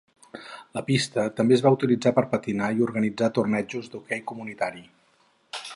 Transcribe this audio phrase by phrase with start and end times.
[0.77, 4.85] La pista també es va utilitzar per patinar i organitzar tornejos d'hoquei comunitari.